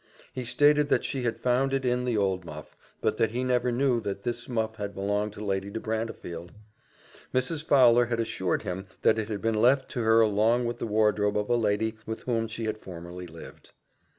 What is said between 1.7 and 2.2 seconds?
it in the